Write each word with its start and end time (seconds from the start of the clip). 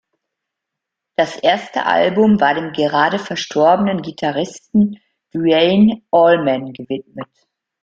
Das 1.15 1.35
erste 1.35 1.85
Album 1.85 2.39
war 2.41 2.55
dem 2.55 2.73
gerade 2.73 3.19
verstorbenen 3.19 4.01
Gitarristen 4.01 4.97
Duane 5.29 6.01
Allman 6.09 6.73
gewidmet. 6.73 7.29